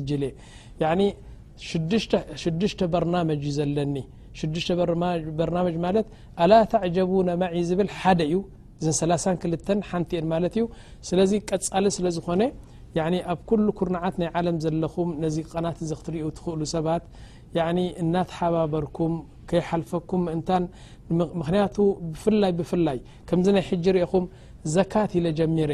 [0.82, 0.94] የ
[3.94, 4.06] ኒና
[6.44, 7.10] ኣ ተጀቡ
[7.42, 7.88] ማ ዝብል
[8.28, 8.36] እዩ
[8.92, 10.64] እ32 ሓንቲ እዩ
[11.10, 12.42] ስለዚ ቀሊ ስለዝኾነ
[13.32, 16.86] ኣብ كل ኩርዓት ናይ ለም ዘለኹም ዚ ና ክትሪ ትኽእሉ ሰባ
[18.02, 19.14] እናሓበርኩም
[19.50, 20.64] ከይሓልፈኩም ምእንታን
[21.40, 21.76] ምክንያቱ
[22.12, 23.64] ብፍላይ ብፍላይ ከምዚ ናይ
[23.98, 24.24] ርኹም
[24.76, 25.72] ዘካት ኢ ጀሚረ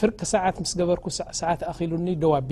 [0.00, 1.06] ፍርቂ ሰዓት ምስ ገበርኩ
[1.40, 2.50] ሰዓት ኣሉኒ ደዋቢ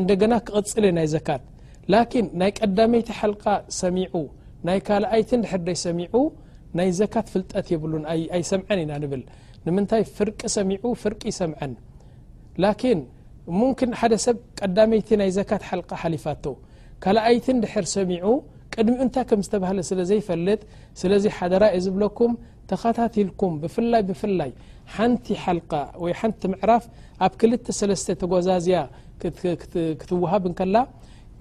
[0.00, 1.44] እንደገና ክቕፅለ ናይ ዘካት
[2.26, 3.32] ን ናይ ቀዳመይቲ ሓል
[3.80, 3.96] ሰሚ
[4.68, 4.78] ናይ
[5.14, 6.00] ኣይቲ ር ሰሚ
[6.78, 8.04] ናይ ዘካት ፍጠት ብሉን
[8.36, 9.22] ኣይሰምን ኢና ብል
[9.66, 10.82] ንምታይ ፍርቂ ሰሚፍ
[11.30, 11.40] ይሰ
[14.00, 15.40] ሓደሰብ ቀመይቲ ናይ ዘ
[16.00, 18.14] ሓሊፋካይቲ ሚ
[18.78, 20.60] ቅድሚኡ እንታይ ከም ዝተብሃለ ስለ ዘይፈልጥ
[21.00, 22.32] ስለዚ ሓደራ እየ ዝብለኩም
[22.70, 24.50] ተኸታቲልኩም ብፍላይ ብፍላይ
[24.96, 26.84] ሓንቲ ሓልካ ወይ ሓንቲ ምዕራፍ
[27.26, 28.78] ኣብ ክል3ስተ ተጓዛዝያ
[30.00, 30.76] ክትወሃብንከላ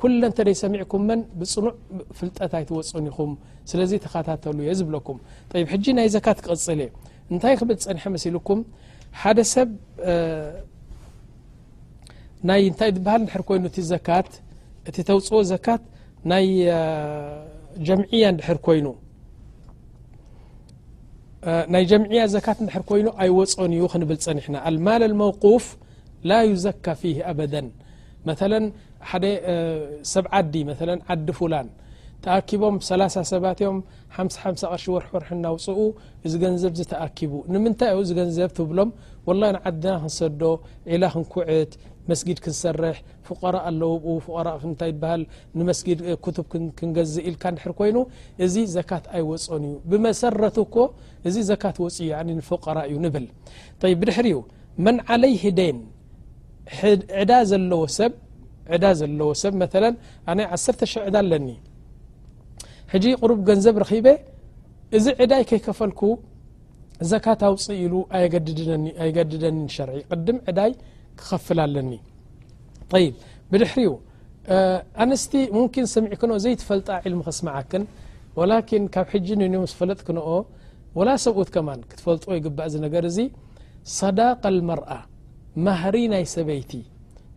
[0.01, 1.73] ኩለ እንተ ደይሰሚዕኩምመን ብፅኑዕ
[2.17, 3.31] ፍልጠት ይትወፁን ኢኹም
[3.71, 5.17] ስለዚ ተኸታተሉ እየ ዝብለኩም
[5.51, 6.89] ብ ሕጂ ናይ ዘካት ክቕፅል እየ
[7.33, 8.59] እንታይ ክብል ዝፀኒሐ መሲልኩም
[9.21, 9.69] ሓደ ሰብ
[12.63, 14.29] ይታ ብሃል ንሕር ኮይኑእቲ ዘካት
[14.89, 15.83] እቲ ተውፅዎ ዘካት
[16.31, 16.61] ናጀ
[17.87, 18.07] ድ
[18.77, 18.87] ይኑ
[21.73, 25.65] ናይ ጀምዕያ ዘካት ድር ኮይኑ ኣይወፅን እዩ ክንብል ፀኒሕና ልማል لመوقፍ
[26.29, 27.53] ላ يዘካ ፊه ኣበደ
[28.27, 28.29] መ
[29.09, 29.25] ሓደ
[30.13, 30.71] ሰብ ዓዲ መ
[31.13, 31.67] ዓዲ ፉላን
[32.23, 33.77] ተኣኪቦም ሰ ሰባትዮም
[34.15, 35.77] ሓሓ ቅርሺ ወርወር እናውፅኡ
[36.25, 38.89] እዚ ገንዘብ ዝተኣኪቡ ንምንታይ ዚ ገንዘብ ትብሎም
[39.27, 40.41] وላይ ዓድና ክንሰዶ
[40.93, 41.71] إላ ክንኩዕት
[42.15, 42.25] ሰ
[44.87, 46.39] ኣ ጊድ
[46.79, 47.35] ክንገዝእ ኢል
[47.79, 47.91] ኮይ
[48.45, 50.57] እዚ ዘካት ኣይወፅን እዩ ብመሰረቱ
[51.27, 51.77] እዚ ዘት ፅ
[52.93, 53.25] ዩ ብ
[53.81, 54.29] ድሪ
[54.85, 55.77] መን عለይ ሂደን
[56.79, 57.51] 1ዕ
[61.19, 61.49] ኣለኒ
[62.91, 63.77] ق ገንዘብ
[64.97, 66.01] እዚ ዕዳይ ይከፈልك
[67.11, 67.63] ዘካት ኣውፅ
[69.05, 70.01] ኣይገድደኒ شር ይ
[71.45, 71.55] ፍ
[73.51, 73.91] ብድሕሪኡ
[75.03, 77.83] ኣንስቲ ሙምكን ሰሚዕ ክንኦ ዘይትፈልጣ عልሚ ክስመዓክን
[78.39, 80.27] وላን ካብ ሕጂ ንዮ ስ ፈለጥ ክንኦ
[80.97, 83.17] وላ ሰብኡት ከማ ክትፈልጥዎ ይግባእ ነገር እዚ
[83.99, 84.89] صዳق መርኣ
[85.65, 86.71] ማهሪ ናይ ሰበይቲ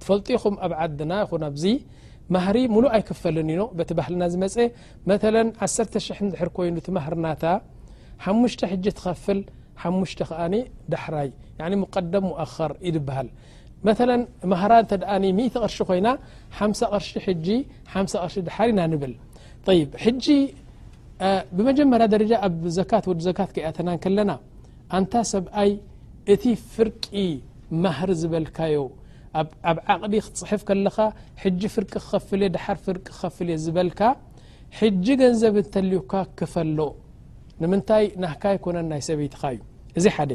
[0.00, 1.64] ትፈልጥኹም ኣብ ዓድና ይኹን ኣዚ
[2.34, 4.56] ማهሪ ሙሉእ ኣይክፈልኒ ኢኖ በቲ ባህልና ዝመፀ
[5.10, 5.64] መ1
[6.32, 7.44] ድሕር ኮይ እቲ ማهርናታ
[8.24, 9.40] ሓሙሽተ ሕጂ ትኸፍል
[9.84, 10.42] ሓሙሽተ ከኣ
[10.94, 11.30] ዳሕራይ
[11.84, 13.30] ሙቀደም مؤኸር ዩ ብሃል
[13.86, 14.10] መለ
[14.52, 16.08] ማህራ እተ ደኣ 10 ቅርሺ ኮይና
[16.58, 17.46] ሓሳ ቕርሺ ሕጂ
[17.92, 19.14] ሓ ቅርሺ ዳሓር ኢና ንብል
[19.78, 20.26] ይ ሕጂ
[21.56, 24.30] ብመጀመርያ ደረጃ ኣብ ዘካት ወዲ ዘካት ከያተናን ከለና
[24.98, 25.70] ኣንታ ሰብኣይ
[26.32, 27.04] እቲ ፍርቂ
[27.84, 28.78] ማህር ዝበልካዮ
[29.70, 30.96] ኣብ ዓቕዲ ክትፅሕፍ ከለኻ
[31.42, 34.00] ሕጂ ፍርቂ ክኸፍለ ድሓር ፍርቂ ክኸፍለ ዝበልካ
[34.80, 36.80] ሕጂ ገንዘብ እንተልዩካ ክፈሎ
[37.62, 39.60] ንምንታይ ናህካ ይኮነን ናይ ሰበይትኻ እዩ
[39.98, 40.30] እዚ ሓደ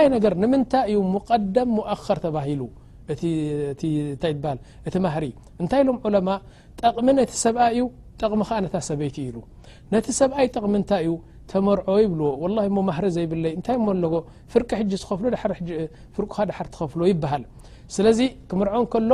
[0.00, 1.72] ኣይ ነገር ንምንታይ እዩ ሙቀደም
[2.04, 2.60] ኸር ተሂሉ
[4.86, 5.16] እቲ ማ
[5.62, 6.28] እንታይ ኢሎም ዕለማ
[6.80, 7.80] ጠቕሚ ነቲ ሰብኣይ ዩ
[8.20, 9.36] ጠቕሚ ከ ነታ ሰበይቲ ኢሉ
[9.92, 11.12] ነቲ ሰብኣይ ጠቕሚ እንታይእዩ
[11.50, 12.28] ተመር ይብዎ
[13.16, 15.18] ዘይብይእታይፍቂፍፍ
[16.74, 16.90] ትኸፍ
[17.24, 17.44] ይሃል
[17.96, 18.20] ስለዚ
[18.50, 19.10] ክምርዖ ከሎ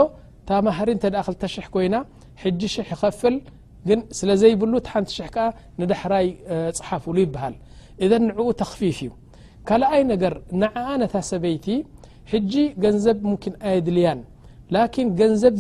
[0.48, 1.94] ታ ማሪ እ 20 ኮይና
[2.40, 2.44] ሽ
[2.92, 3.34] ይኸፍል
[3.88, 4.72] ግ ስለዘይብሉ
[5.82, 6.26] ንዳሕራይ
[6.78, 7.54] ፀሓፍሉ ይበሃል
[8.04, 9.10] እ ንዕኡ ተፊፍ እዩ
[9.68, 11.66] ካልኣይ ነገር ንዓኣ ነታ ሰበይቲ
[12.32, 12.52] ሕጂ
[12.84, 14.20] ገንዘብ ሙምኪን ኣየድልያን
[14.74, 15.54] ላኪን ገንዘብ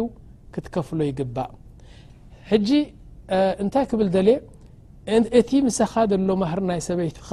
[0.55, 1.50] ክትከፍሎ ይግባእ
[2.50, 2.69] ሕጂ
[3.62, 4.37] እንታይ ክብል ለየ
[5.40, 5.93] እቲ ምሰኻ
[6.29, 7.29] ሎ ር ናይ ሰበይትኻ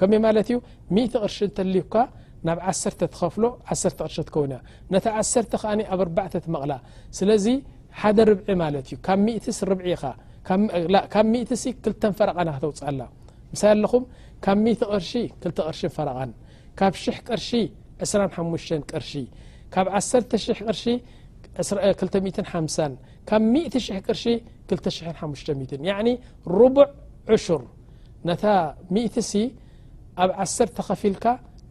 [27.36, 27.38] እ
[29.32, 29.38] ሲ
[30.22, 31.24] ኣብ ዓሰተ ከፊልካ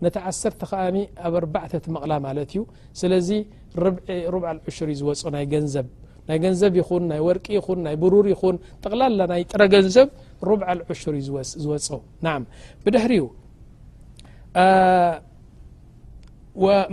[0.03, 0.79] ነታ ዓሰተ ከዓ
[1.27, 1.35] ኣብ
[1.71, 2.61] ተቲ መቕላ ማለት እዩ
[2.99, 3.29] ስለዚ
[4.79, 5.03] ሹር ዝ
[5.43, 5.75] ይ ንዘ
[6.87, 10.07] ይን ናይ ወርቂ ይን ናይ ብሩር ይን ጠቕላላ ናይ ጥረ ገንዘብ
[10.51, 11.65] ዑሹር ዝ
[12.85, 13.27] ብድሕርኡ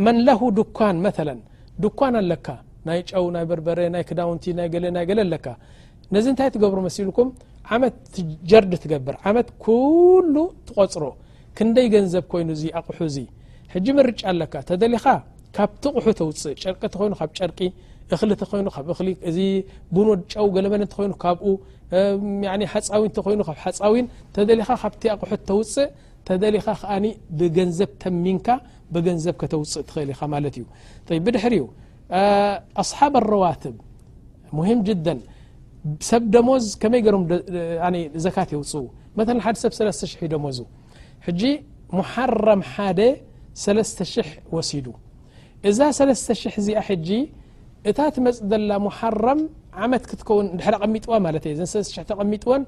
[0.05, 1.09] መን له ድኳን መ
[1.83, 2.49] ድኳን ኣለካ
[2.89, 5.47] ናይ ጨው ናይ በርበረ ናይ ክዳውንቲ ናይ ናይ ኣለካ
[6.15, 7.29] ነዚ እንታይ ትገብሩ መሲልኩም
[7.75, 7.95] ዓመት
[8.51, 9.49] ጀርዲ ትገብር መት
[10.35, 10.37] ሉ
[10.69, 11.05] ትቆፅሮ
[11.59, 13.17] ክንደይ ገንዘብ ኮይኑዚ ኣቑሑዚ
[13.75, 15.05] ሕጂ ምርጫ ኣለካ ተደኻ
[15.57, 15.99] ካብቲ ቑሑ
[17.11, 17.71] ውፅእጨርቂይ
[18.11, 18.43] ብ ጨርቂ
[19.29, 20.75] እሊ ይብ ቡን ወጫው ገለመ
[21.07, 21.13] ይኑ
[23.43, 23.95] ብኡሓፃዊ ይሓፃዊ
[24.37, 24.95] ተደኻ ካብ
[25.27, 25.89] ኣቑሑ ተውፅእ
[26.29, 26.85] ተደሊኻ ከ
[27.41, 28.49] ብገንዘብ ተሚንካ
[28.95, 30.65] ብገንዘብ ከተውፅእ ትኽእል ኢኻ ማለት እዩ
[31.27, 31.55] ብድሕር
[32.83, 33.77] ኣስሓብ ረዋትብ
[34.59, 34.79] ሙሂም
[36.09, 37.23] ሰብ ደሞዝ መይ ገም
[38.25, 38.73] ዘት የውፅ
[39.51, 39.73] 1ሰብ
[40.27, 40.59] ዩደመዝ
[41.41, 41.45] ጂ
[41.99, 44.87] ሙሓረም 13 ወሲዱ
[45.71, 47.21] እዛ 30 እዚኣ ጂ
[47.91, 49.47] እታ ትመፅ ዘላ ም
[49.93, 50.47] መት ክትከውን
[50.95, 51.13] ሚጥዎ
[52.11, 52.63] ተሚዎን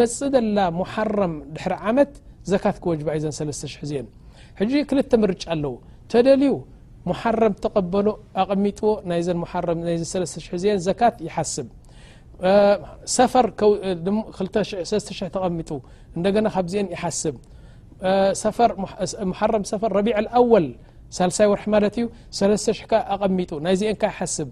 [0.00, 0.20] መፅ
[0.58, 1.62] ላ ም ድ
[1.98, 2.12] መት
[2.50, 3.30] ዘ ክወጅዩ
[4.64, 5.74] 2 ርጫ ኣለው
[6.12, 6.42] ተደዩ
[7.08, 7.10] ም
[7.64, 8.06] ተቀበሎ
[8.54, 8.88] ኣሚዎ
[9.26, 9.30] ዘ
[10.70, 11.68] ይስብ
[13.16, 13.46] ሰፈር
[14.90, 15.70] 0 ተቐሚጡ
[16.16, 17.36] እንደገና ካብ ዚአን ይሓስብ
[19.30, 20.66] መሓረም ሰፈር ረቢዕ ኣወል
[21.18, 22.06] ሳሳይ ወርሒ ማለት እዩ
[22.38, 24.48] 3ሽ0ካ ኣቐሚጡ ናይ ዜአንካ ይሓስብ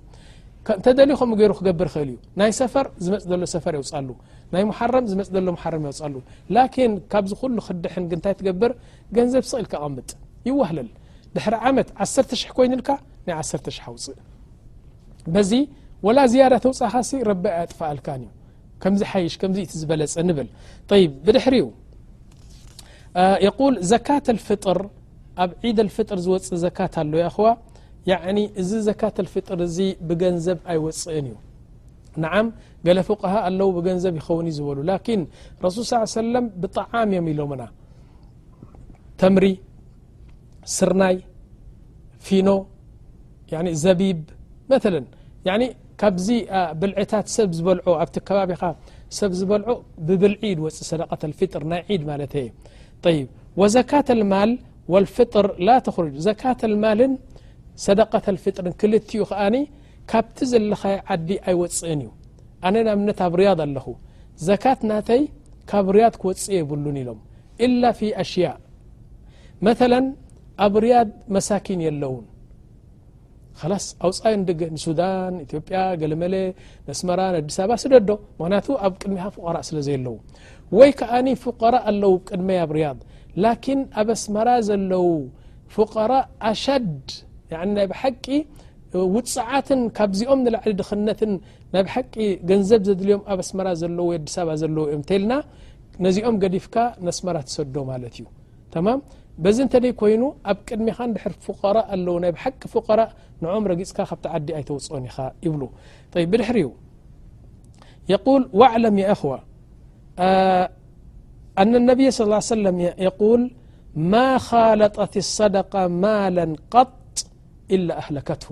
[0.79, 4.09] እንተደሊዩ ኸኡ ገይሩ ክገብር ይክእል እዩ ናይ ሰፈር ዝመፅ ሎ ሰፈር የውፃሉ
[4.55, 6.17] ናይ ሓረም ዝመፅ ሎ ሓርም የውፃሉ
[6.57, 8.73] ላኪን ካብዚ ኩሉ ክዲ ሕንግ እንታይ ትገብር
[9.19, 10.11] ገንዘብ ስቕ ኢልክ ቐምጥ
[10.49, 10.91] ይዋህለል
[11.37, 12.89] ድሕሪ ዓመት 1 0 ኮይኑልካ
[13.29, 15.51] ናይ 10 ኣውፅእዚ
[16.07, 18.25] وላ ዝያዳ ተውፅኻሲ ረቢ ጥፋአልካ ዩ
[18.83, 20.49] ከምዚ ይሽ ዚ ዝበለጸ ንብል
[20.89, 21.67] ط ብድሕሪኡ
[23.49, 24.79] يقل ዘካት الፍጥር
[25.43, 27.47] ኣብ ዒد الፍጥር ዝፅእ ዘካት ኣሎ خዋ
[28.11, 29.79] ي እዚ ዘካት الፍጥር እዚ
[30.09, 31.35] ብገንዘብ ኣይወፅእን እዩ
[32.23, 32.47] ንعም
[32.87, 35.21] ገለ فقه ኣለው ብገንዘብ ይኸውን ዩ ዝበሉ ላكن
[35.65, 36.03] رሱ ص ه
[36.33, 37.63] ل ብطعም የም ኢሎምና
[39.21, 39.47] ተምሪ
[40.77, 41.17] ስርናይ
[42.27, 42.49] ፊኖ
[43.85, 44.19] ዘቢብ
[44.71, 44.73] መ
[46.01, 46.29] ካብዚ
[46.81, 48.63] ብልዕታት ሰብ ዝበልዖ ኣብቲ ከባቢኻ
[49.19, 49.69] ሰብ ዝበልዖ
[50.07, 52.47] ብብልዒድ ወፅእ ሰደቀት ፊጥር ናይ ዒድ ማለት እ
[53.17, 53.27] ይብ
[53.61, 54.51] ወዘካት ልማል
[54.93, 57.13] ወልፊጥር ላ ተክርጅ ዘካት ልማልን
[57.87, 59.57] ሰደቀተ ፊጥር ክልትኡ ኸኣኒ
[60.11, 60.83] ካብቲ ዘለኻ
[61.15, 62.11] ዓዲ ኣይወፅእን እዩ
[62.67, 63.87] ኣነ ንኣብነት ኣብ ርያድ ኣለኹ
[64.49, 65.23] ዘካት ናተይ
[65.71, 67.21] ካብ ርያድ ክወፅእ የብሉን ኢሎም
[67.67, 68.57] እላ ፊ ኣሽያء
[69.67, 69.93] መተለ
[70.67, 72.27] ኣብ ርያድ መሳኪን የ ለውን
[73.71, 74.35] ላስ ኣውፃይ
[74.77, 76.35] ንሱዳን ኢትዮጵያ ገለመለ
[76.89, 78.11] ንስመራ ንኣዲስ ኣበባ ስደዶ
[78.41, 80.17] ምክንያቱ ኣብ ቅድሚካ ፍቀራ ስለዘይ ኣለው
[80.79, 83.01] ወይ ከኣኒ ፍቀራእ ኣለው ቅድሚ ኣብ ርያድ
[83.45, 85.07] ላኪን ኣብ ኣስመራ ዘለው
[85.77, 86.95] ፍቀራእ ኣሸድ
[87.77, 88.27] ናብ ሓቂ
[89.15, 91.33] ውፅዓትን ካብዚኦም ንላዕሊ ድኽነትን
[91.75, 92.15] ናብ ሓቂ
[92.51, 95.33] ገንዘብ ዘድልዮም ኣብ ኣስመራ ዘለው ወኣዲስ በባ ዘለው እዮም ተይልና
[96.07, 96.75] ነዚኦም ገዲፍካ
[97.07, 98.87] ንስመራ ትሰዶ ማለት እዩተማ
[99.45, 103.09] بዚ እنت دي كين ኣብ ቅድمኻ دحر فقراء الو ናي بحቂ فقراء
[103.43, 105.17] نعم رጊፅك بتعዲ ኣيتون ኢ
[105.47, 105.63] يبل
[106.13, 106.57] ط بድحر
[108.15, 109.31] يقول واعلم يا اخو
[111.63, 112.77] أن النبي صى اله عيه سلم
[113.09, 113.41] يقول
[114.13, 116.95] ما خالطة الصدقة مالا قط
[117.75, 118.51] إلا أهلكته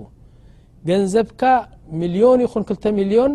[0.87, 1.41] جنዘبك
[2.01, 3.31] مليون يخن كلተ ملዮن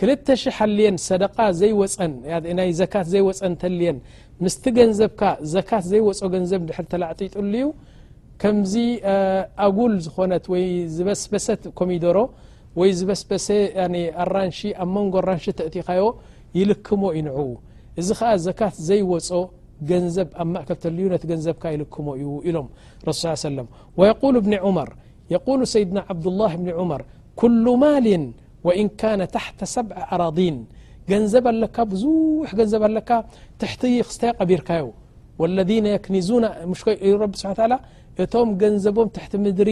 [0.00, 0.26] ክልተ
[0.56, 2.12] ሓልየን ሰደቃ ዘይወፀን
[2.58, 3.96] ናይ ዘካት ዘይወፀን ተልየን
[4.44, 5.20] ምስቲ ገንዘብካ
[5.54, 7.66] ዘካት ዘይወፆ ገንዘብ ድሕሪ ተላእጢይጡሉ ዩ
[8.42, 8.74] ከምዚ
[9.66, 10.64] ኣጉል ዝኾነት ወይ
[10.96, 12.18] ዝበስበሰት ኮሚደሮ
[12.80, 13.46] ወይ ዝበስበሰ
[14.24, 16.04] ኣራንሺ ኣብ መንጎ ኣራንሽ ተእቲኻዮ
[16.58, 17.50] ይልክሞ ይንዕው
[18.00, 19.30] እዚ ከዓ ዘካት ዘይወፆ
[19.90, 22.66] ገንዘብ ኣብ ማእከልተልዩ ነቲ ገንዘብካ ይልክሞ እዩ ኢሎም
[23.08, 24.90] ረሱ ሰለ ሉ ብኒ ዑመር
[25.32, 27.02] የሉ ሰይድና ዓብዱላه ብኒ ዑመር
[27.40, 28.22] ኩሉ ማሊን
[28.66, 29.02] ወእ ካ
[29.34, 30.56] ታተ ሰዐ ኣራضን
[31.10, 32.04] ገንዘብ ኣለካ ብዙ
[32.58, 33.10] ገንዘብ ኣለካ
[33.60, 34.84] ትቲክስተይ ቀቢርካዮ
[37.40, 37.44] ስ
[38.22, 39.08] እቶም ገንቦም
[39.42, 39.70] ምድሪ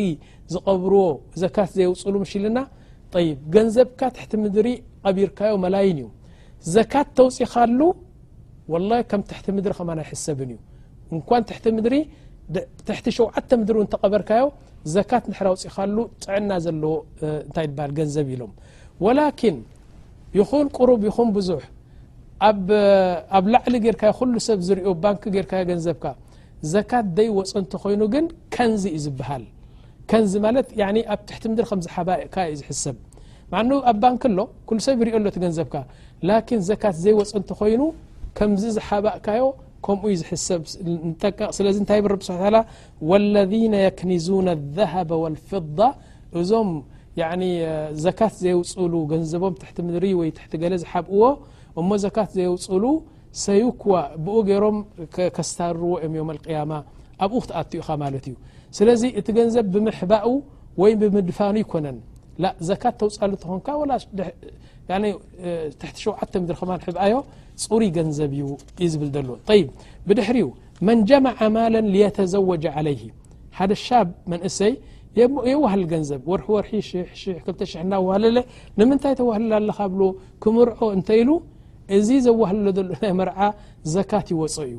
[0.54, 1.00] ዝብርዎ
[1.40, 2.58] ዘት ዘውፅሉ ሽ ኢልና
[3.54, 4.00] ገንዘብካ
[4.56, 4.68] ድሪ
[5.16, 6.06] ቢርካዮ መይን እዩ
[6.74, 7.80] ዘት ተውፅኻሉ
[9.12, 9.74] ከም ት ድሪ
[10.14, 10.58] ይሰብ ዩ
[11.14, 11.42] እንኳን
[13.06, 13.18] ሸ
[13.76, 14.44] ሪ ተበርካዮ
[15.54, 16.68] ውፅኻሉ ጥዕና ዘ
[17.30, 17.66] እንታይ
[17.98, 18.52] ገንዘብ ኢሎም
[19.04, 19.56] وላكን
[20.38, 21.48] ይኹን ቁሩብ ይኹን ብዙ
[22.48, 24.02] ኣብ ላዕሊ ጌርካ
[24.46, 24.86] ሰብ ዝኦ
[25.44, 26.04] ርካ ገንዘብካ
[26.72, 28.24] ዘካት ዘይወፀ እንተኮይኑ ግን
[28.54, 29.44] ከንዝ እዩ ዝበሃል
[30.10, 30.68] ከንዚ ማት
[31.12, 32.96] ኣብ ትሕቲ ምድ ከዝሓእካ ዩ ዝሰብ
[33.90, 34.00] ኣብ
[34.32, 35.74] ን ሎ ሰብ ርዮ ሎ ገንዘብካ
[36.68, 37.82] ዘካት ዘይወ እንተ ኮይኑ
[38.38, 39.42] ከምዚ ዝሓባእካዮ
[39.86, 40.62] ከምኡ ዩ ዝሰብ
[41.56, 43.54] ስለ ታይ ረ ስ ለذ
[44.00, 44.26] ክኒዙ
[44.76, 44.94] ذه
[46.40, 46.70] እዞም
[47.16, 51.22] ዘካት ዘየውፅሉ ገንዘቦም ትቲ ምድሪ ወ ትቲ ገለ ዝሓብእዎ
[51.80, 52.84] እሞ ዘካት ዘውፅሉ
[53.44, 53.82] ሰዩ ክ
[54.24, 54.76] ብኡ ገይሮም
[55.36, 56.72] ከስርርዎ ም ዮም القያማ
[57.24, 58.34] ኣብኡ ክትኣትኡኻ ማለት እዩ
[58.76, 60.26] ስለዚ እቲ ገንዘብ ብምሕባኡ
[60.82, 61.98] ወይ ብምድፋኑ ይኮነን
[62.68, 63.60] ዘካት ተውፃሉ እትኾን
[65.80, 67.14] ቲ ሸዓተ ምድሪ ከሕብኣዮ
[67.64, 68.42] ፅሩይ ገንዘብ እዩ
[68.82, 69.30] ዩ ዝብል ሎ
[70.08, 70.48] ብድሕሪኡ
[70.86, 73.02] መን ጀማع ማለን ليተዘوج عለይه
[73.58, 74.72] ሓደ ሻብ መንእሰይ
[75.50, 78.38] የዋህል ገንዘብ ርርሒ 2 እናዋህለለ
[78.80, 80.02] ንምንታይ ተወህልላ ኣለኻ ብሎ
[80.44, 81.30] ክምርዖ እንተይ ኢሉ
[81.96, 83.38] እዚ ዘወህለ ዘሎ ናይ መርዓ
[83.94, 84.74] ዘካት ይወፅ እዩ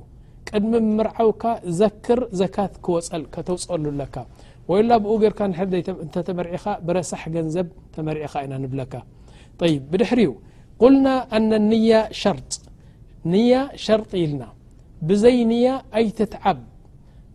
[0.49, 1.43] ቅድሚ ምርዓውካ
[1.79, 4.15] ዘክር ዘካት ክወፀል ከተውፅሉ ለካ
[4.71, 8.93] ወይ ላ ብኡ ገርካ ንእተተመርኻ ብረሳሕ ገንዘብ ተመሪኻ ኢና ንብለካ
[9.71, 10.31] ይ ብድሕሪኡ
[10.81, 11.91] ቁልና ኣነ ንያ
[12.21, 12.37] ሸር
[13.33, 13.53] ንያ
[13.85, 14.43] ሸርጢ ኢልና
[15.07, 15.67] ብዘይ ንያ
[15.99, 16.59] ኣይትትዓብ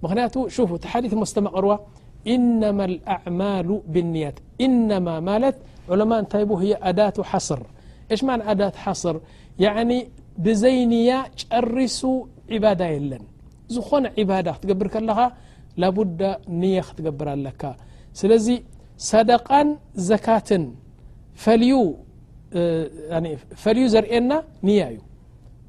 [0.04, 0.34] ምክንያቱ
[0.74, 1.72] እቲ ሓዲት መስተመቕርዋ
[2.34, 5.56] إنማ الأعማሉ ብالያት እنማ ማለት
[5.92, 6.42] ዑለማ እንታይ
[6.98, 7.60] ዳቱ ሓስር
[8.14, 9.16] እሽ ማ ዳት ሓስር
[9.64, 9.98] ي
[10.44, 11.10] ብዘይ ንያ
[11.40, 11.98] ጨርሱ
[12.54, 13.24] عባዳ የለን
[13.74, 15.18] ዝኾነ عባዳ ክትገብር ከለኻ
[15.82, 16.20] ላبዳ
[16.62, 17.62] ንያ ክትገብር ኣለካ
[18.20, 18.46] ስለዚ
[19.10, 19.68] ሰደቃን
[20.08, 20.64] ዘካትን
[23.62, 24.30] ፈልዩ ዘርእና
[24.68, 24.98] ንያ እዩ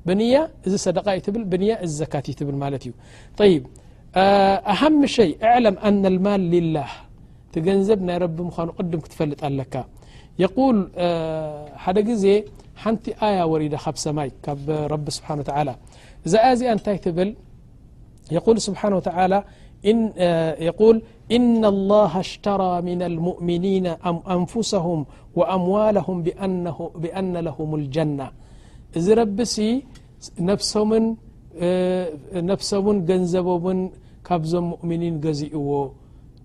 [0.07, 0.35] ብያ
[0.67, 0.89] እዚ ሰ
[1.29, 1.69] ዩ ዚ
[2.01, 2.93] ዘካት እይብል ማለት እዩ
[3.51, 3.55] ይ
[4.73, 6.89] أهم شي اعلم أن المال لله
[7.53, 9.75] تنب ني رب مان قدم كتفلط الك
[10.43, 10.75] يقول
[11.83, 12.25] حد ز
[12.81, 14.27] حنت آية وريدة ب سمي
[14.93, 15.73] رب سبحانه و تعالى
[16.31, 17.29] ذ أيا ز نتي تبل
[18.37, 19.39] يقول سبحانه وتعالى
[20.69, 20.95] يقول
[21.35, 23.85] إن الله اشترى من المؤمنين
[24.37, 24.99] أنفسهم
[25.37, 26.17] و أموالهم
[27.03, 28.27] بأن لهم الجنة
[29.05, 29.55] ز ربس
[32.39, 33.79] نفسم جنزبم
[34.27, 34.77] ካዞም ؤ
[35.39, 35.71] ዚእዎ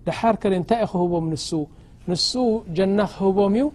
[0.07, 0.35] እታይ
[0.91, 1.25] ክህቦም
[2.09, 2.35] ንሱ
[2.77, 3.65] ጀና ክህቦም እዩ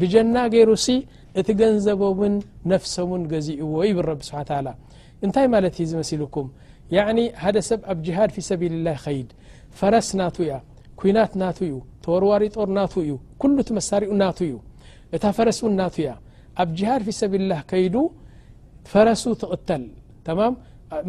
[0.00, 0.88] ብጀና ገይሩ ሲ
[1.40, 2.34] እቲ ገንዘቦምን
[2.72, 4.34] ነፍሶምን ገዚእዎ ብ ቢ ስ
[5.24, 5.74] እንታይ ማለት
[6.10, 6.46] ሲልኩም
[7.56, 9.28] ደ ሰብ ኣብ ሃድ ፊ ሰቢል ላ ከድ
[9.80, 10.50] ፈረስ ና እያ
[11.00, 12.94] ኩናት ዩተወርዋሪጦር ናዩ
[13.68, 14.54] ቲ መሳሪኡ ና እዩ
[15.16, 16.10] እታ ፈረስ ና ያ
[16.62, 17.96] ኣብ ሃድ ፊ ሰልላ ከይዱ
[18.92, 19.84] ፈረሱ ትቕተል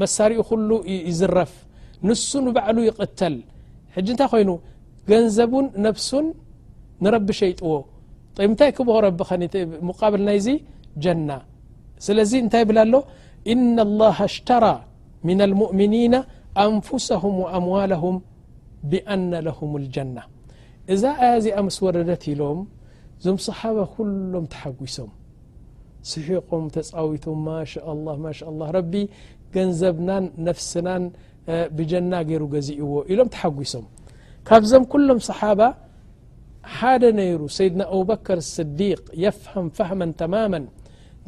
[0.03, 0.71] መሳሪኡ ሉ
[1.09, 1.51] ይዝረፍ
[2.07, 3.35] ንس بعل يقተل
[3.95, 4.49] حج እታይ ኮይኑ
[5.09, 5.51] ገنዘب
[5.87, 6.09] نفس
[7.03, 7.71] ንرب شيጥዎ
[8.59, 8.77] ታይ ክ
[9.89, 10.47] مقلና ዚ
[11.03, 11.29] جن
[12.05, 12.93] ስለዚ እታይ بل ኣሎ
[13.53, 14.75] إن الله اشترى
[15.29, 16.13] من المؤمنين
[16.67, 18.15] أنفسهم وأموالهم
[18.91, 20.23] بأن لهم الجنة
[20.93, 22.59] እዛ ي ዚ ኣ مس وረدت ኢሎም
[23.23, 25.11] ዞم صحب كሎም تحጒሶም
[26.11, 27.25] سحقም ተوቶ
[27.71, 28.93] شالله شء الله رب
[29.55, 30.09] ገنዘبና
[30.47, 30.87] نفسና
[31.91, 33.29] ጀና ይሩዚእዎኢሎም
[33.73, 35.61] ሶምካብዞም ኩሎም ሰሓባ
[36.77, 40.65] ሓደ ነይሩ ሰይድና ኣቡበከር ስዲቅ የፍም ፈህመን ተማመን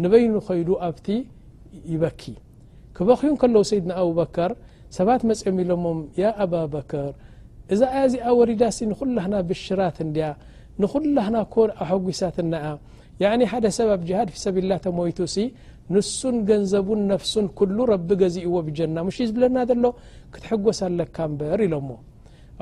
[0.03, 1.07] ንበይኑ ኮይዱ ኣብቲ
[1.93, 2.23] ይበኪ
[2.97, 4.51] ክበኺዩን ከለዉ ሰይድና ኣቡበከር
[4.97, 7.09] ሰባት መፅኦም ኢሎሞም ያ ኣባበክር
[7.73, 10.27] እዛ ያ ዚኣ ወሪዳ ሲ ንኩላህና ብሽራት እንዲያ
[10.83, 12.65] ንኩላና ኮ ኣሓጒሳት ኒኣ
[13.23, 15.45] ያኒ ሓደ ሰብ ኣብ ጅሃድ ፊሰብልላ ተሞይቱ ሲ
[15.93, 17.45] ንሱን ገንዘቡን ነፍሱን
[17.77, 19.87] ሉ ረቢ ገዚእዎ ብጀና ሽ ዝብለና ሎ
[20.33, 21.89] ክትሐጎሳ ኣለካ በር ኢሎሞ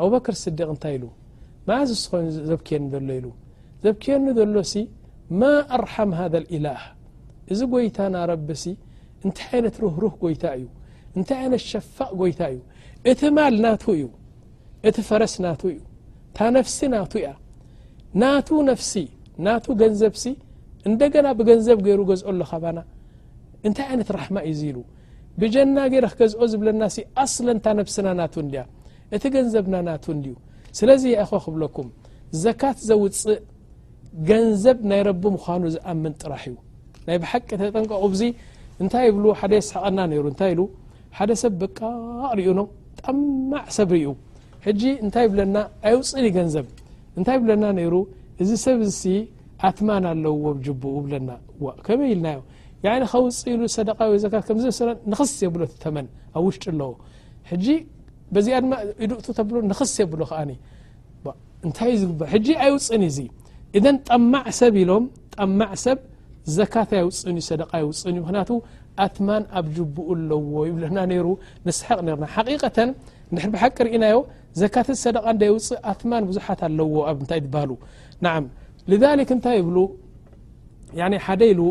[0.04, 1.06] ኣብበክር ስዲቅ እንታይ ኢሉ
[1.68, 2.84] ማእዚ ስኮይኑ ዘብክየኒ
[3.26, 3.34] ሎ ኢ
[3.84, 4.74] ዘብኪየኒ ዘሎሲ
[5.42, 6.26] ማ ኣርሓም ሃ
[6.66, 6.82] ላه
[7.54, 8.64] እዚ ጎይታና ረቢሲ
[9.26, 10.66] እንታይ ይነት ህሩህ ጎይታ እዩ
[11.18, 12.60] እንታይ ይነት ሸፋቅ ጎይታ እዩ
[13.12, 14.04] እቲ ማል ና እዩ
[14.90, 15.78] እቲ ፈረስ ና እዩ
[16.38, 17.28] ታ ነፍሲ ና እያ
[18.22, 18.38] ና
[18.82, 18.94] ፍሲ
[19.46, 19.50] ና
[19.82, 20.26] ገንዘብሲ
[20.90, 22.80] እንደገና ብገንዘብ ገይሩ ገዝኦ ኣሎ ና
[23.68, 24.78] እንታይ ዓይነት ራሕማ እዩ ኢሉ
[25.42, 28.62] ብጀና ገይረ ክገዝኦ ዝብለና ሲ ኣስለእንታ ነብስና ናትድያ
[29.16, 30.34] እቲ ገንዘብና ናትንድዩ
[30.80, 31.88] ስለዚ ያይ ኹ ክብለኩም
[32.44, 33.40] ዘካት ዘውፅእ
[34.30, 36.56] ገንዘብ ናይ ረቢ ምዃኑ ዝኣምን ጥራሕ እዩ
[37.08, 38.22] ናይ ብሓቂ ተጠንቀቑዙ
[38.82, 40.68] እንታይ ብሉ ሓደ የስሕቐና ነይሩ እንታይ ኢ
[41.18, 42.60] ሓደ ሰብ ብቃቅሪኡኖ
[43.02, 44.10] ጠማዕ ሰብርኡ
[44.66, 45.56] ሕጂ እንታይ ብለና
[45.90, 46.66] ኣይውፅእኒ ገንዘብ
[47.18, 47.96] እንታይ ብለና ነይሩ
[48.44, 49.02] እዚ ሰብሲ
[49.68, 51.30] ኣትማን ኣለውዎጅቡኡ ይብለና
[51.86, 52.40] ከበይ ኢልናዮ
[53.12, 53.78] ከውፅ ሉ ዘ
[55.12, 55.96] ንክስ የብሎ ተመ
[56.38, 56.92] ኣብ ውሽጡ ኣለዎ
[58.46, 58.74] ዚኣ ድማ
[59.70, 60.22] ንስ የብሎ
[61.66, 62.02] እንታእ ዝ
[62.66, 63.18] ኣይውፅን እዚ
[63.78, 65.04] እ ጠማዕ ሰብ ኢሎም
[65.60, 65.62] ማ
[65.98, 66.00] ብ
[66.58, 67.32] ዘካት ኣውፅ ዩ
[67.88, 68.50] ውፅ እዩ ምክያቱ
[69.16, 69.28] ትማ
[69.60, 69.66] ኣብ
[69.96, 71.28] ቡኡ ኣለዎ ይብልና ሩ
[71.68, 72.08] ንስቅ ና
[72.78, 72.90] ተን
[73.64, 74.18] ሓቂ ርእናዮ
[74.62, 74.88] ዘካት
[75.42, 76.94] ደ ይውፅእ ትማ ብዙሓት ኣለዎ
[77.30, 77.70] ታይሃሉ
[79.36, 79.60] እታይ
[81.60, 81.62] ብ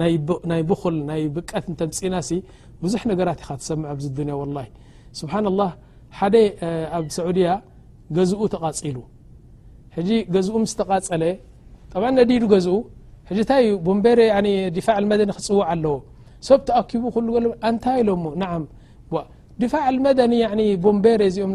[0.00, 0.12] ናይ
[0.70, 2.30] ብክል ናይ ብቀት ተምፅና ሲ
[2.82, 4.36] ብዙሕ ነገራት ካ ትሰም ዚ ንያ
[5.20, 5.70] ስብሓና ላه
[6.18, 6.34] ሓደ
[6.98, 7.48] ኣብ ሰዑድያ
[8.16, 8.96] ገዝኡ ተቓፂሉ
[9.96, 9.98] ሕ
[10.34, 11.22] ገዝኡ ምስ ተቓፀለ
[12.18, 12.76] ነዲዱ ገዝኡ
[13.28, 13.52] ሕ ታ
[13.86, 13.98] ቦን
[14.76, 15.96] ዲፋዕ መደኒ ክፅውዕ ኣለዎ
[16.48, 17.02] ሰብ ተኣኪቡ
[17.44, 18.10] ሎ እንታ ኢሎ
[19.62, 19.82] ዲፋዕ
[20.58, 21.52] ኒ ቦንቤሪ እዚኦም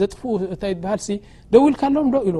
[0.00, 0.22] ዘፍኡ
[0.62, 1.00] ታ ሃል
[1.52, 2.34] ደው ልካ ሎም ዶ ኢ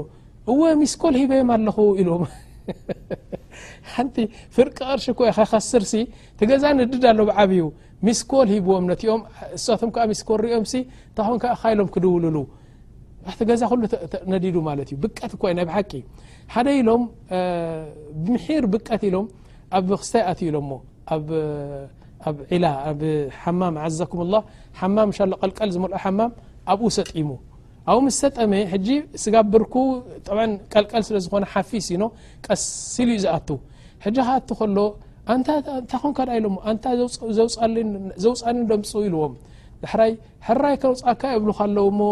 [0.53, 2.25] እወ ሚስኮል ሂበም ኣለኹ ኢሎም
[3.95, 4.17] ሓንቲ
[4.57, 5.93] ፍርቂ ቅርሺ ኮይ ከይኸስርሲ
[6.39, 7.63] ቲ ገዛ ንድዳ ኣሎዓብዩ
[8.07, 9.21] ሚስ ኮል ሂብዎም ነትኦም
[9.57, 12.37] ንሳቶም ከ ስኮል ሪኦም ሲ እንታኾን ከ ካይሎም ክድውሉሉ
[13.39, 13.81] ቲ ገዛ ኩሉ
[14.33, 15.93] ነዲዱ ማለት እዩ ብቀት ኮይ ና ብሓቂ
[16.55, 17.03] ሓደ ኢሎም
[18.25, 19.27] ብምሒር ብቀት ኢሎም
[19.79, 20.73] ኣብ ክስተይ ኣት ኢሎምሞ
[22.29, 22.67] ኣብ ላ
[23.01, 24.35] ብሓማም ዓዘኩምላ
[24.81, 26.31] ሓማም ሻሎ ቀልቀል ዝመልኦ ሓማም
[26.73, 27.29] ኣብኡ ሰጢሙ
[27.91, 28.89] ኣብኡ ምስተጠመ ሕጂ
[29.23, 29.75] ስጋ ብርኩ
[30.27, 32.03] ጥብዕ ቀልቀል ስለ ዝኮነ ሓፊስ ኢኖ
[32.47, 33.49] ቀሲል ዩ ዝኣቱ
[34.05, 34.79] ሕጂ ካኣቱ ከሎ
[35.33, 35.59] እንታይ
[36.11, 36.85] ም ከዳ ኢሎ ንታ
[37.37, 39.35] ዘውፃሊን ደምፁ ኢልዎም
[39.83, 40.13] ባሕራይ
[40.47, 42.03] ሕራይ ከውፃካ የብሉ ካለው ሞ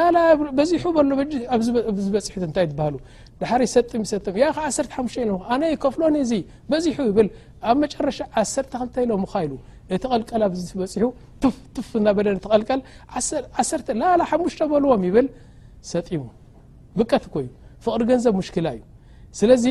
[14.88, 15.16] ዎም ይብ
[15.90, 16.24] ሰሙ
[16.98, 18.82] ብቀት ዩፍቅሪ ገንዘብ ሙሽኪላ እዩ
[19.38, 19.64] ስለዚ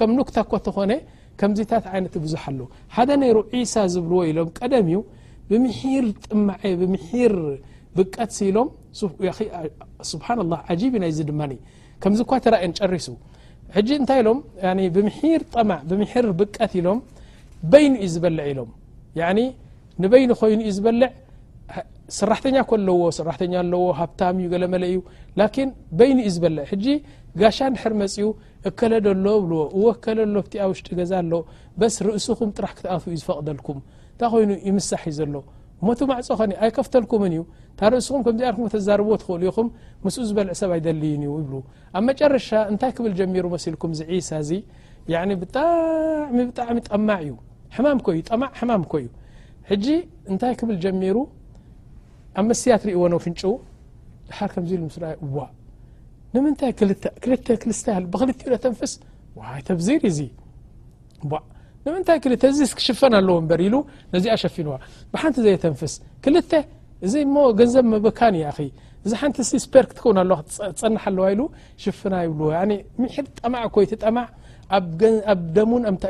[0.00, 0.92] ከም ክታ ኮ ትኾነ
[1.40, 2.60] ከምዚታት ዓይነት ብዙሓ ኣለ
[2.96, 4.98] ሓደ ነይሩ ዒሳ ዝብልዎ ኢሎም ቀደም እዩ
[5.50, 7.34] ብምሒር ጥማዐ ብምሒር
[7.98, 8.68] ብቀት ኢሎም
[10.10, 10.28] ስብሓ
[10.84, 11.42] ዩ ናይዚ ድማ
[12.04, 13.08] ከምዚ ኳ ተራእን ጨሪሱ
[13.76, 14.40] ሕ እንታይ ሎም
[14.96, 16.98] ብምሒር ጠማዕ ብምር ብቀት ኢሎም
[17.72, 18.70] በይኑ ዩ ዝበልዕ ኢሎም
[20.02, 21.10] ንበይኒ ኮይኑ ዩ ዝበልዕ
[22.18, 22.56] ስራተኛ
[22.88, 24.98] ለዎ ስራተኛ ኣለዎ ሃብታ እዩ ገለ መለ እዩ
[25.40, 26.86] ላኪን በይኒ ዩ ዝበልእ ሕጂ
[27.40, 28.26] ጋሻ ድሕር መፅኡ
[28.68, 30.34] እከለደሎ ብልዎ እወከለሎ
[30.72, 31.32] ውሽጢ ገዛ ኣሎ
[31.94, 33.78] ስ ርእስኹም ጥራሕ ክትኣፍ ዩ ዝፈቕደልኩም
[34.14, 35.34] እንታ ኮይኑ ይምሳሕእዩ ዘሎ
[35.86, 37.40] ሞቱ ማዕፆኸ ኣይከፍተልኩም እዩ
[37.80, 39.68] ታርእስኹም ከምዚኩተዘርብዎ ትክእሉ ዩኹም
[40.04, 41.52] ምስኡ ዝበልእ ሰብ ኣይደልዩ ዩ ይብ
[41.96, 43.92] ኣብ መጨረሻ እንታይ ክብል ጀሚሩ መሲልኩም
[44.28, 44.52] ሳ እዚ
[45.44, 47.32] ብጣሚብጣሚ ጠማዕ እዩ
[47.84, 48.96] ማ እዩማዕ ማም ኮ
[49.74, 49.86] እዩ
[50.32, 51.16] እንታይ ክብል ጀሚሩ
[52.40, 53.34] ኣብ መስያትሪእዎነ ፍን
[58.38, 58.94] ድ ክ ተንፍስ
[62.52, 63.54] እዚ ክሽፈ ኣለዎ በ
[64.14, 64.74] ነዚ ሸፊዋ
[65.12, 65.94] ብሓንቲ ዘ ተንፍስ
[67.06, 67.14] እዚ
[67.58, 68.20] ገንዘብ መበካ
[68.62, 68.66] እ
[69.06, 69.38] እዚ ሓንቲ
[69.84, 70.04] ርክትክ
[70.68, 71.32] ኣፀ ኣለዋ
[71.82, 71.86] ሽ
[72.26, 72.48] ይብዎ
[73.40, 74.26] ጠማዕ ኮይ ጠማዕ
[75.30, 76.06] ኣብ ደሙን ታ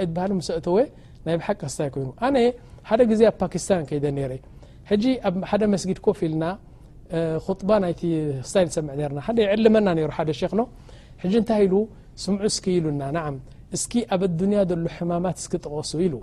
[0.76, 0.86] ወ
[1.26, 2.50] ናይ ቂ ይ ይኑ
[3.00, 3.98] ደ ግዜ ኣ ፓስታን ከይ
[4.90, 5.04] ሕج
[5.36, 6.44] ብ ሓደ መስጊድ ኮፍ ኢልና
[7.44, 7.54] خ
[8.50, 8.54] ሰ
[9.36, 10.62] ደ علመና ደ ኖ
[11.38, 11.64] እንታይ
[12.24, 13.26] ስምዑ እስኪ ኢሉና ع
[13.76, 16.14] እስኪ ኣብ ንያ ሎ حማማት ስክ ጥغሱ ኢሉ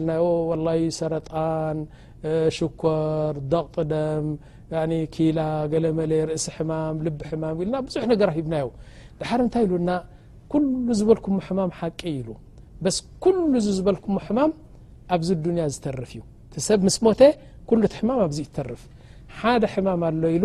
[0.00, 0.10] ድ ና
[0.50, 0.66] ول
[0.98, 1.28] ሰረጣ
[2.56, 3.92] ሽኮር ደቕጥደ
[5.14, 5.38] ኪላ
[5.72, 6.70] ገለመለ ርእሲ ሕማ
[7.06, 8.66] ልቢ ማ ኢልና ብዙ ነራ ሂናዩ
[9.20, 9.90] ድር እንታይ ሉና
[10.52, 10.64] كل
[10.98, 11.26] ዝበልك
[11.58, 12.28] ማም ሓቂ ኢሉ
[12.84, 13.38] بስ كل
[13.78, 14.50] ዝበልك ሕማም
[15.14, 16.22] ኣብዚ ድንያ ዝተርፍ እዩ
[16.66, 17.20] ሰብ ምስ ሞተ
[17.68, 18.80] ኩሉ ት ሕማም ኣብዚ ተርፍ
[19.40, 20.44] ሓደ ሕማም ኣሎ ኢሉ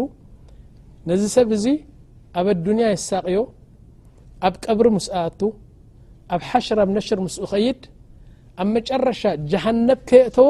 [1.10, 1.66] ነዚ ሰብ እዚ
[2.40, 3.40] ኣብ ኣዱንያ ይሳቅዮ
[4.48, 5.40] ኣብ ቀብሪ ምስኣቱ
[6.36, 7.82] ኣብ ሓሽር ኣብ ነሽር ምስኡ ኸይድ
[8.62, 10.50] ኣብ መጨረሻ ጀሃነብ ከየእተዎ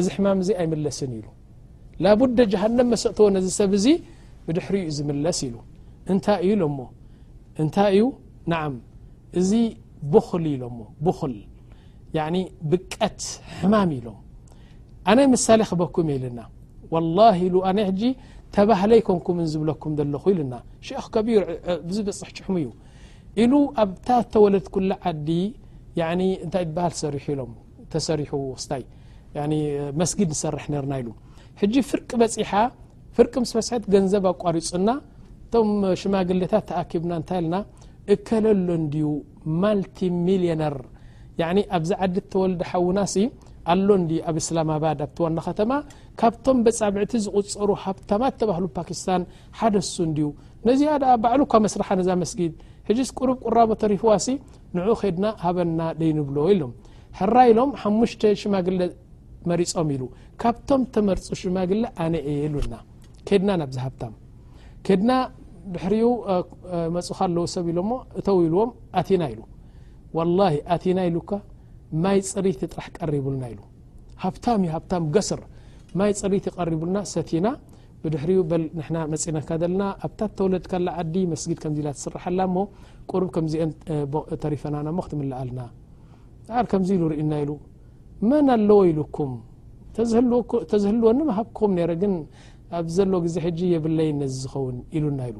[0.00, 1.26] እዚ ሕማም እዚ ኣይምለስን ኢሉ
[2.04, 3.86] ላቡደ ጀሃነብ መስእተዎ ነዚ ሰብ እዚ
[4.48, 5.56] ብድሕሪ ዩ ዝምለስ ኢሉ
[6.12, 6.78] እንታይ እዩ ሎሞ
[7.62, 8.06] እንታይ እዩ
[8.52, 8.74] ንዓም
[9.40, 9.50] እዚ
[10.14, 11.34] ቡክል ኢሎሞ ብክል
[12.16, 12.20] ያ
[12.72, 13.20] ብቀት
[13.62, 14.06] ሕማም ኢሎ
[15.10, 16.38] ኣነይ መሳሌ ክበኩ ልና
[16.94, 18.08] ه
[18.56, 19.92] ተባህለ ኮንኩምዝብኩም
[20.42, 20.54] ኢና
[21.14, 21.42] ክ ቢር
[21.94, 22.68] ዝ ፅ ጭሕሙ እዩ
[23.42, 24.66] ኢሉ ኣብታ ተወለድ
[25.10, 25.28] ዓዲ
[26.00, 28.44] ይ ሎ
[30.12, 31.00] ስጊድ ሰርሕ ና
[31.90, 32.12] ፍቂ
[33.16, 34.88] ፍቂ ስሐት ገንዘብ ኣቋሪፁና
[35.54, 35.68] ቶም
[36.02, 37.54] ሽማግሌታ ተኣኪና
[38.12, 39.06] እከለሎዩ
[39.62, 40.76] ማቲ ሚሊነር
[41.76, 42.98] ኣብዚ ዲ ተወልዲ ሓውና
[43.72, 45.72] ኣሎንዲ ኣብ እስላም አባድ ኣብቲ ዋና ኸተማ
[46.20, 49.22] ካብቶም ብፃምዕቲ ዝቑፀሩ ሃብታማት ተባህሉ ፓክስታን
[49.58, 50.26] ሓደሱ ንድዩ
[50.68, 52.52] ነዚያ ደኣ ባዕሉኳ መስረሓ ነዛ መስጊድ
[52.88, 54.26] ሕጂ ቅሩብ ቁራቦ ተሪፍዋሲ
[54.78, 56.72] ንዑ ከድና ሃበና ደይንብሎ ኢሎም
[57.20, 58.80] ሕራ ኢሎም ሓሙሽተ ሽማግለ
[59.50, 60.02] መሪፆም ኢሉ
[60.42, 62.74] ካብቶም ተመርፁ ሽማግለ ኣነ እየ ሉና
[63.28, 64.14] ከድና ናብዝ ሃብታም
[64.86, 65.10] ከድና
[65.74, 66.08] ድሕሪኡ
[66.94, 69.40] መፁ ካ ለው ሰብ ኢሉ ሞ እተው ኢልዎም ኣቲና ኢሉ
[70.16, 70.40] ወላ
[70.74, 71.30] ኣቲና ኢሉካ
[72.04, 73.56] ማይ ፅሪት ጥራሕ ቀሪቡልና ኢ
[74.24, 75.40] ሃብ ዩ ሃብ ገስር
[76.00, 77.46] ማይ ፅሪት ይቀሪቡሉና ሰቲና
[78.02, 78.30] ብድሕሪ
[79.12, 82.40] መፅነትካ ዘለና ኣብታት ተውለድካ ዓዲ መስጊድ ከምዚ ትስርሓላ
[83.10, 83.54] ቁርብ ከምዚ
[84.42, 85.60] ተሪፈና ክትምላኣልና
[86.72, 87.52] ከምዚ ኢሉ ርእና ኢሉ
[88.30, 89.32] መን ኣለዎ ኢሉኩም
[90.70, 92.14] ተዝህልወኒሃኩም ነ ግን
[92.78, 95.38] ኣብ ዘለ ግዜ ጂ የብለይ ነዝኸውን ኢሉና ኢሉ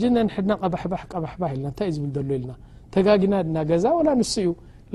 [0.00, 0.52] ጂ ነንድና
[0.84, 1.10] ቀባቀ
[1.56, 2.52] ኢ ታይ እዩ ዝብ ሎ ኢልና
[2.94, 4.48] ተጋጊና ና ገዛ ላ ንሱ እዩ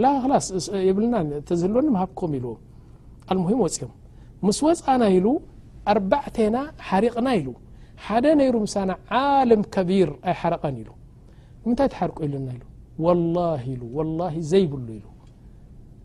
[0.03, 0.47] ላስ
[0.87, 1.15] የብልና
[1.49, 2.61] ተዝህልወኒ ሃከም ኢልዎም
[3.33, 3.91] ኣሂም ወፅኦም
[4.47, 5.27] ምስ ወፃና ኢሉ
[5.93, 6.57] ኣርባዕተና
[6.89, 7.47] ሓሪቕና ኢሉ
[8.05, 10.89] ሓደ ነይሩ ምሳና ዓለም ከቢር ኣይ ሓረቐን ኢሉ
[11.65, 13.81] ምንታይ ተሓርቁ ኢሉና ኢ ኢሉ
[14.51, 15.07] ዘይብሉ ኢሉ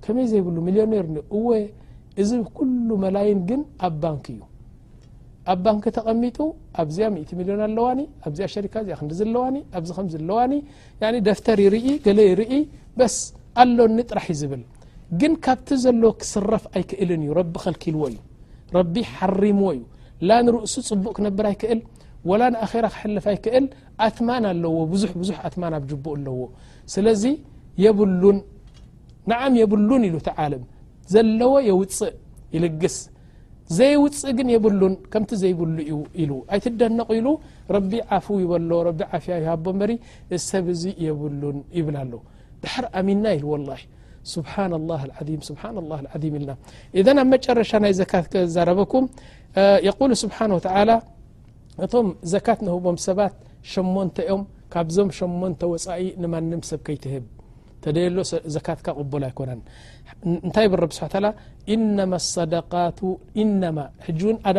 [0.05, 1.07] ከመይ ዘይብሉ ሚሊዮነር
[1.39, 1.49] እወ
[2.23, 4.43] እዚ ኩሉ መላይን ግን ኣብ ባንኪ እዩ
[5.53, 6.39] ኣብ ባንኪ ተቐሚጡ
[6.83, 10.53] ኣብዚያ ምእ ሚሊዮን ኣለዋኒ ኣብዚኣ ሸሪካ ዚ ክንዲ ዝለዋኒ ኣብዚ ከም ዝለዋኒ
[11.29, 12.55] ደፍተር ይርኢ ገለ ይርኢ
[13.01, 13.17] በስ
[13.63, 14.63] ኣሎኒ ጥራሕ ዩ ዝብል
[15.21, 18.19] ግን ካብቲ ዘለዎ ክስረፍ ኣይክእልን እዩ ረቢ ኸልኪልዎ እዩ
[18.77, 19.83] ረቢ ሓሪምዎ እዩ
[20.29, 21.81] ላ ንርእሱ ፅቡቅ ክነብር ኣይክእል
[22.31, 23.67] ወላ ንኣራ ክሕልፍ ኣይክእል
[24.07, 26.39] ኣትማን ኣለዎ ብዙ ብዙሕ ኣትማን ኣብ ጅቡእ ኣለዎ
[26.95, 27.25] ስለዚ
[27.85, 28.39] የብሉን
[29.33, 30.65] ንዓም የብሉን ኢሉ ቲ ዓለም
[31.15, 32.15] ዘለዎ የውፅእ
[32.57, 32.97] ይልግስ
[33.79, 37.29] ዘይውፅእ ግን የብሉን ከምቲ ዘይብሉ ዩ ኢሉ ኣይትደነቑ ኢሉ
[37.77, 39.93] ረቢ ዓፉ ይበሎ ረቢ ዓፍያ ይሃቦ መሪ
[40.37, 42.13] እሰብ እዚ የብሉን ይብላ ኣሎ
[42.65, 43.53] ና ኣብ
[47.33, 48.15] መረሻ ናይ ዘት
[48.57, 49.05] ዘረበኩም
[49.99, 50.71] قل ስنه و
[51.85, 53.35] እቶም ዘካት ንህቦም ሰባት
[53.71, 53.75] ሸ
[54.35, 54.43] ኦም
[54.73, 55.21] ካብዞም ሸ
[56.05, 56.07] ኢ
[56.71, 57.27] ሰብ ይብ
[59.15, 59.43] ሎ ኮ
[60.55, 60.67] ታይ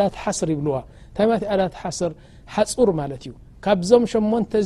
[0.22, 0.76] ሓስር ይብዋ
[1.16, 2.12] ታዳ ስር
[2.54, 3.34] ሓፁር ማ ዩ
[3.66, 4.16] ካብ ዞም ሸ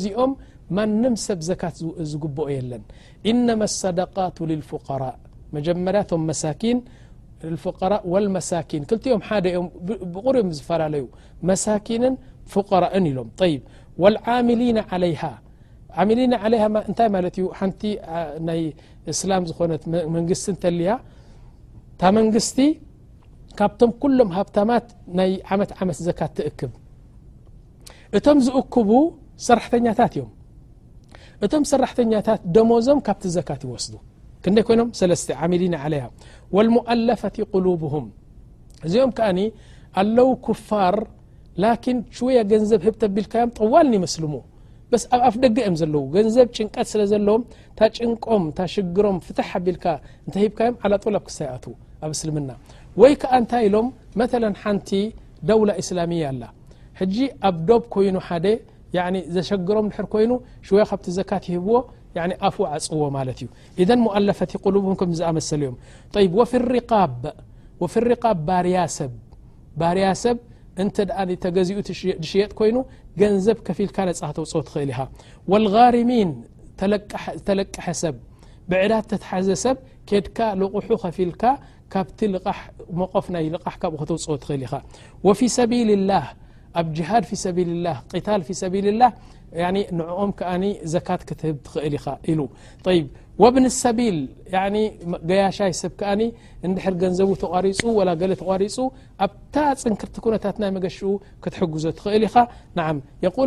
[0.03, 0.33] ዚኦም
[0.77, 1.77] ማንም ሰብ ዘካት
[2.11, 2.83] ዝግብኦ የለን
[3.31, 5.15] እነማ صደቃት ልፍራء
[5.57, 6.79] መጀመርያ ቶም መሳኪን
[7.63, 7.93] ፍራ
[8.37, 9.67] መሳኪን ክልቲኦም ሓደ እም
[10.15, 11.05] ብቁርዮም ዝፈላለዩ
[11.51, 12.15] መሳኪንን
[12.53, 13.57] ፍቀራእን ኢሎም ይ
[14.35, 14.61] ዓሚሊ
[15.03, 15.15] ለይ
[16.09, 16.21] ሚሊ
[16.53, 17.83] ለይ እንታይ ማለት እዩ ሓንቲ
[18.49, 18.61] ናይ
[19.13, 19.83] እስላም ዝኾነት
[20.17, 20.91] መንግስቲ እተልያ
[22.01, 22.59] ታ መንግስቲ
[23.59, 24.87] ካብቶም ኩሎም ሃብታማት
[25.19, 26.73] ናይ ዓመት ዓመት ዘካት ትእክብ
[28.19, 28.91] እቶም ዝእክቡ
[29.49, 30.31] ሰራሕተኛታት እዮም
[31.47, 33.95] እቶም ሰራሕተኛታት ደሞዞም ካብቲ ዘካት ይወስዱ
[34.45, 36.05] ክደይ ኮይኖም ለ ዓሚሊና ለያ
[36.67, 38.07] لሙአለፈة قሉብهም
[38.87, 39.41] እዚኦም ከዓኒ
[40.01, 40.95] ኣለው ኩፋር
[41.65, 44.35] ላኪን ሽውያ ገንዘብ ህብ ቢልካዮም ጠዋል ኒይመስልሙ
[44.93, 47.43] በስ ኣፍ ደገ እዮም ዘለዉ ገንዘብ ጭንቀት ስለ ዘለዎም
[47.79, 49.85] ታጭንቆም ታሽግሮም ፍት ቢልካ
[50.27, 50.75] እንታይ ሂካዮም
[51.07, 51.65] ጦላ ክሳይኣቱ
[52.05, 52.51] ኣብ እስልምና
[53.03, 53.87] ወይ ከዓ እንታይ ኢሎም
[54.21, 54.29] መ
[54.63, 54.91] ሓንቲ
[55.51, 56.43] ደውላ እስላሚያ ኣላ
[57.01, 57.17] ሕጂ
[57.49, 58.17] ኣብ ዶብ ኮይኑ
[59.37, 60.31] ዘሸግሮም ድር ኮይኑ
[60.69, 61.77] ሽይ ካብቲ ዘካት ይህብዎ
[62.49, 62.57] ኣፍ
[62.89, 63.19] ፅዎ ማ
[63.81, 64.53] እዩ ሙؤፈة
[65.01, 65.77] ق ም ዝሰዮም
[69.89, 70.37] ا ርያ ሰብ
[70.83, 70.97] እተ
[71.43, 71.79] ተገዚኡ
[72.31, 72.71] ሽየጥ ኮይ
[73.21, 74.97] ገንዘብ ከፊልካ ነ ክውፅወ ትክእል ኢ
[75.51, 76.31] والغርሚን
[77.49, 78.15] ተለቅሐ ሰብ
[78.71, 79.77] ብዕዳ ተተሓዘ ሰብ
[80.11, 81.43] ከድካ ልቑሑ ከፊልካ
[81.93, 82.35] ካብቲ ል
[83.01, 85.59] መቆፍ ናይ ል ኡ ክተውፅወ ክእል ኢ س
[86.81, 87.45] ኣ هድ ف س
[87.85, 87.95] له
[88.27, 88.63] ታ ف ሰ
[89.01, 89.11] له
[89.99, 90.31] ንعኦም
[90.93, 92.07] ዘካት ክት ትኽእል ኢኻ
[93.43, 94.17] وብن ሰቢል
[95.29, 95.93] قያሻይ ሰብ
[96.81, 98.77] ድር ገንዘቡ ተቋሪፁ و ገ ተሪፁ
[99.25, 101.11] ኣብታ ፅንክርቲ كነታት ናይ መገሽኡ
[101.45, 102.37] ክትግዞ ትኽእል ኢኻ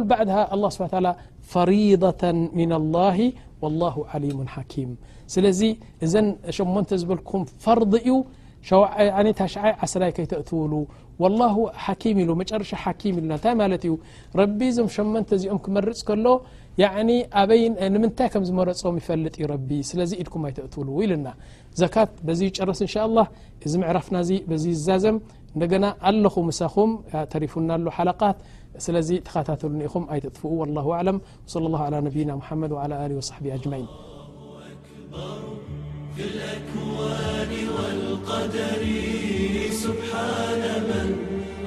[0.10, 0.78] بድ اله ስ
[1.54, 2.22] فرضة
[2.70, 3.18] ن الله
[3.62, 4.38] والله عليم
[4.72, 4.92] كيم
[5.34, 5.62] ስለዚ
[6.06, 6.14] እዘ
[6.58, 8.12] 8مን ዝልኩም فርض እዩ
[9.40, 10.74] ታሸይ ዓሰላይ ከይተእትውሉ
[11.40, 11.44] ላ
[12.22, 12.72] ኢሉ መጨረሻ
[13.10, 13.94] ኢሉና ንታይ ማለት እዩ
[14.42, 16.26] ረቢ ዞም ሸመንተ እዚኦም ክመርፅ ከሎ
[17.42, 17.62] ኣይ
[17.94, 21.28] ንምንታይ ከም ዝመረፆም ይፈልጥ ዩ ቢ ስለዚ ኢድኩም ኣይተእትውሉ ኢሉና
[21.82, 23.20] ዘት በዚ ጨረስ እንላ
[23.68, 24.18] እዚ ምዕራፍና
[24.64, 25.20] ዚ ዛዘም
[25.68, 26.92] እደና ኣለኹ እሰኹም
[27.34, 28.40] ተሪፉናሎ ሓለት
[28.86, 32.74] ስለዚ ተኸተሉ ኹም ኣይጥፍኡ ም ና መድ
[33.30, 33.34] ص
[33.80, 33.96] ን
[36.18, 38.88] في الأكوان والقدر
[39.72, 41.16] سبحان من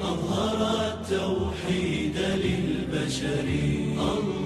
[0.01, 4.38] أظهرا التوحيد للبشر